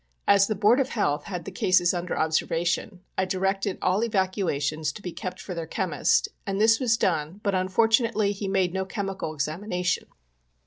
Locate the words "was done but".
6.79-7.53